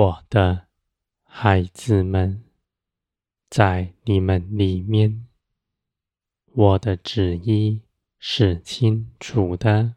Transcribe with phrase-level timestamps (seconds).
[0.00, 0.66] 我的
[1.24, 2.42] 孩子们，
[3.50, 5.26] 在你们里面，
[6.54, 7.82] 我的旨意
[8.18, 9.96] 是清楚的。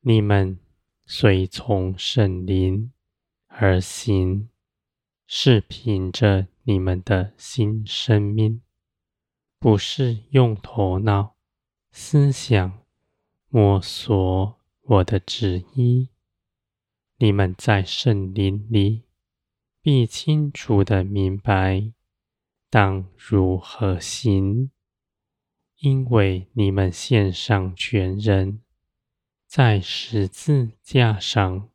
[0.00, 0.58] 你们
[1.06, 2.92] 随从圣灵
[3.46, 4.50] 而行，
[5.26, 8.60] 是凭着你们的新生命，
[9.58, 11.36] 不是用头脑
[11.92, 12.84] 思想
[13.48, 16.11] 摸索我的旨意。
[17.22, 19.04] 你们在圣林里，
[19.80, 21.92] 必清楚地明白
[22.68, 24.72] 当如何行，
[25.78, 28.60] 因为你们献上全人，
[29.46, 31.68] 在十字架上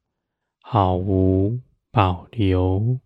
[0.60, 3.00] 毫无保留。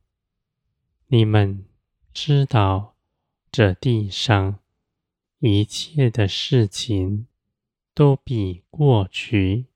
[1.10, 1.64] 你们
[2.12, 2.96] 知道，
[3.52, 4.58] 这地上
[5.38, 7.28] 一切的事情
[7.94, 9.68] 都必过去。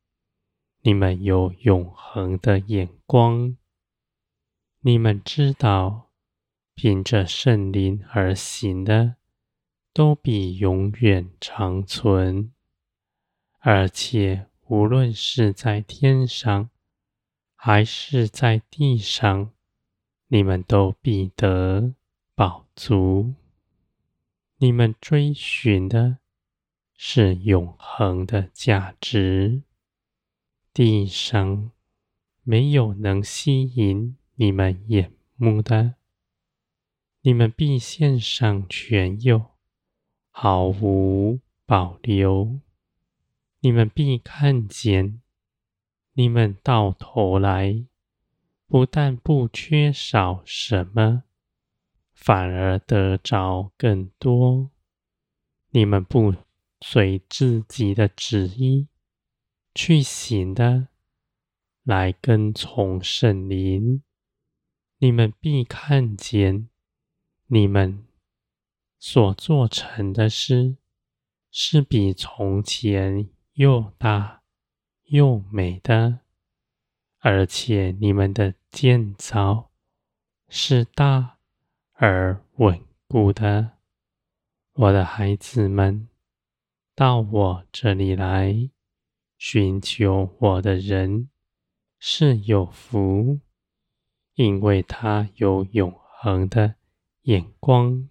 [0.88, 3.58] 你们有永恒的眼光，
[4.82, 6.12] 你们知道，
[6.76, 9.16] 凭着圣灵而行的，
[9.92, 12.54] 都必永远长存。
[13.58, 16.70] 而且，无论是在天上，
[17.56, 19.50] 还是在地上，
[20.28, 21.96] 你们都必得
[22.36, 23.34] 饱足。
[24.58, 26.20] 你们追寻的
[26.96, 29.64] 是永恒的价值。
[30.76, 31.72] 地上
[32.44, 35.96] 没有能吸引你们眼目的，
[37.22, 39.52] 你们必献上全有，
[40.32, 42.60] 毫无保留。
[43.62, 45.22] 你们必看见，
[46.12, 47.86] 你们到头来
[48.68, 51.24] 不但不缺少什么，
[52.14, 54.72] 反而得着更多。
[55.70, 56.36] 你们不
[56.82, 58.90] 随自己的旨意。
[59.76, 60.88] 去行的，
[61.84, 64.02] 来跟从圣灵，
[65.00, 66.70] 你们必看见，
[67.48, 68.06] 你们
[68.98, 70.78] 所做成的事，
[71.52, 74.44] 是比从前又大
[75.04, 76.22] 又美的，
[77.20, 79.72] 而且你们的建造
[80.48, 81.40] 是大
[81.96, 83.74] 而稳固的。
[84.72, 86.08] 我的孩子们，
[86.96, 88.70] 到我这里来。
[89.38, 91.30] 寻求我的人
[92.00, 93.40] 是有福，
[94.36, 96.76] 因为他有永恒的
[97.24, 98.10] 眼光。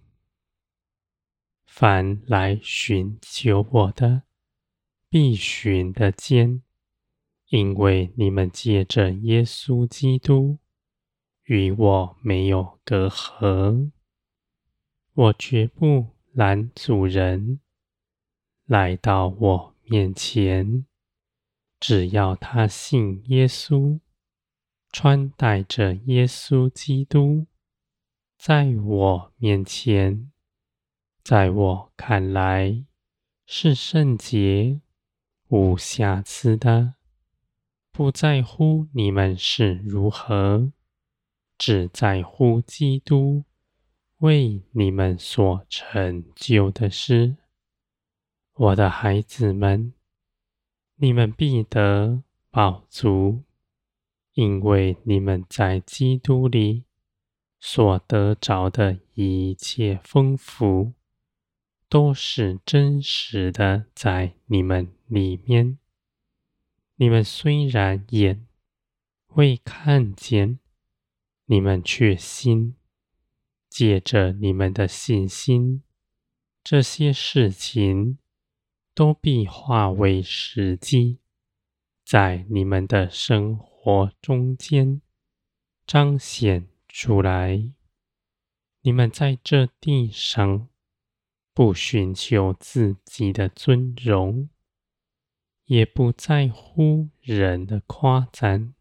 [1.65, 4.23] 凡来寻求我的，
[5.09, 6.61] 必寻得见，
[7.49, 10.59] 因为你们借着耶稣基督
[11.43, 13.91] 与我没有隔阂。
[15.13, 17.59] 我绝不拦阻人
[18.65, 20.85] 来到我面前。
[21.87, 23.99] 只要他信耶稣，
[24.91, 27.45] 穿戴着耶稣基督，
[28.39, 30.31] 在我面前，
[31.23, 32.83] 在我看来
[33.45, 34.81] 是圣洁、
[35.49, 36.95] 无瑕疵的，
[37.91, 40.71] 不在乎你们是如何，
[41.55, 43.43] 只在乎基督
[44.17, 47.37] 为你们所成就的事。
[48.55, 49.93] 我的孩子们。
[50.97, 53.43] 你们必得饱足，
[54.33, 56.85] 因为你们在基督里
[57.59, 60.93] 所得着的一切丰富，
[61.89, 65.77] 都是真实的在你们里面。
[66.95, 68.47] 你们虽然眼
[69.33, 70.59] 未看见，
[71.47, 72.75] 你们却心，
[73.69, 75.83] 借着你们的信心，
[76.63, 78.17] 这些事情。
[78.95, 81.19] 都必化为实际，
[82.05, 85.01] 在你们的生活中间
[85.85, 87.71] 彰显出来。
[88.81, 90.69] 你们在这地上
[91.53, 94.49] 不寻求自己的尊荣，
[95.65, 98.73] 也不在乎人的夸赞，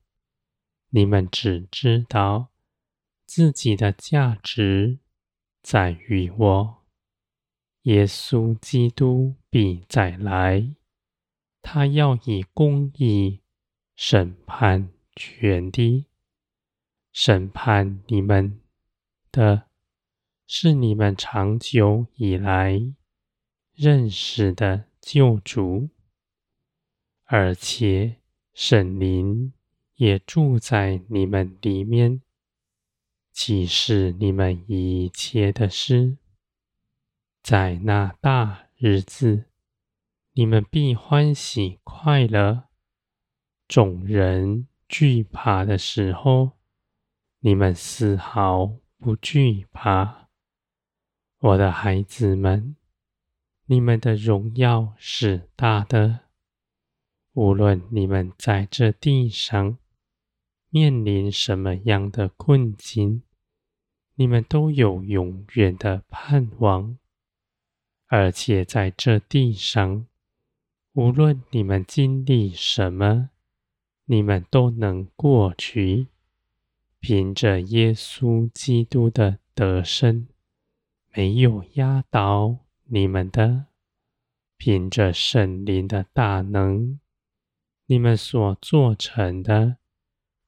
[0.90, 2.50] 你们只知道
[3.26, 5.00] 自己的价值
[5.62, 6.83] 在于我。
[7.84, 10.75] 耶稣基督必再来，
[11.62, 13.40] 他要以公义
[13.94, 16.06] 审判全地。
[17.12, 18.60] 审判你们
[19.31, 19.66] 的，
[20.46, 22.94] 是你们长久以来
[23.75, 25.90] 认识的救主，
[27.25, 28.16] 而且
[28.54, 29.52] 圣灵
[29.96, 32.22] 也住在你们里面，
[33.31, 36.16] 启示你们一切的事。
[37.44, 39.50] 在那大日子，
[40.32, 42.69] 你们必欢喜快乐；
[43.69, 46.52] 众人惧怕的时候，
[47.41, 50.31] 你们丝毫不惧怕。
[51.38, 52.76] 我的孩子们，
[53.67, 56.20] 你们的荣耀是大的。
[57.35, 59.76] 无论你们在这地上
[60.70, 63.23] 面临什么样的困境，
[64.14, 66.96] 你们都有永远的盼望。
[68.16, 70.06] 而且在这地上，
[70.93, 73.31] 无论你们经历什么，
[74.05, 76.06] 你们都能过去。
[77.00, 80.28] 凭着耶稣基督的得胜，
[81.12, 83.64] 没有压倒你们的；
[84.56, 87.00] 凭着圣灵的大能，
[87.87, 89.78] 你们所做成的，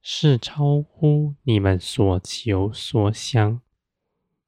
[0.01, 3.61] 是超乎你们所求所想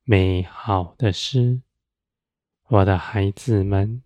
[0.05, 1.62] 美好的事。
[2.70, 4.03] 我的孩子们，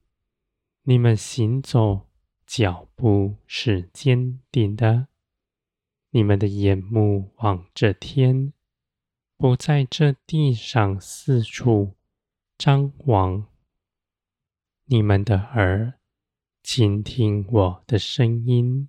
[0.82, 2.06] 你们行走
[2.47, 5.09] 脚步是坚定的。
[6.11, 8.53] 你们的眼目望着天，
[9.37, 11.97] 不在这地上四处
[12.56, 13.49] 张望；
[14.85, 15.94] 你们的耳
[16.62, 18.88] 倾听我的声音，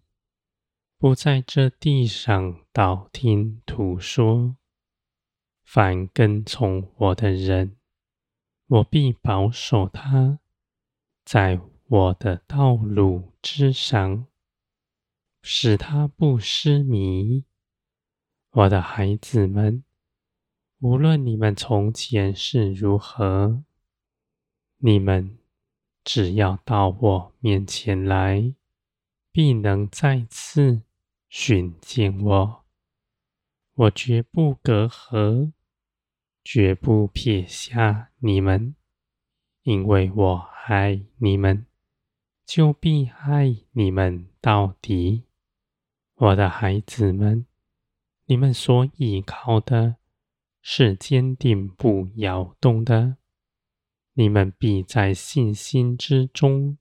[0.99, 4.55] 不在这地上道听途说。
[5.63, 7.77] 凡跟从我的人，
[8.67, 10.39] 我必保守他，
[11.23, 14.27] 在我的道路之上。
[15.45, 17.43] 使他不失迷，
[18.51, 19.83] 我的孩子们，
[20.79, 23.61] 无论你们从前是如何，
[24.77, 25.37] 你们
[26.01, 28.55] 只要到我面前来，
[29.33, 30.83] 必能再次
[31.27, 32.63] 寻见我。
[33.73, 35.51] 我绝不隔阂，
[36.43, 38.75] 绝不撇下你们，
[39.63, 41.65] 因为我爱你们，
[42.45, 45.23] 就必爱你们到底。
[46.15, 47.45] 我的孩子们，
[48.25, 49.95] 你们所依靠的
[50.61, 53.17] 是坚定不摇动的。
[54.13, 56.77] 你们必在信心之中，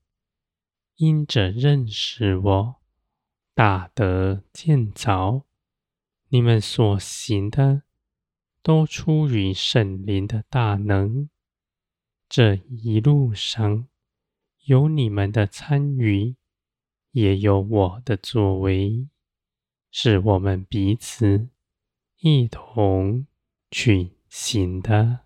[0.97, 2.77] 因着认识我，
[3.55, 5.45] 大得建造。
[6.29, 7.83] 你们所行的，
[8.63, 11.29] 都出于圣灵的大能。
[12.29, 13.89] 这一路上，
[14.65, 16.37] 有你们的参与，
[17.11, 19.09] 也有我的作为。
[19.91, 21.51] 是我们彼此
[22.21, 23.27] 一同
[23.71, 25.21] 去行的。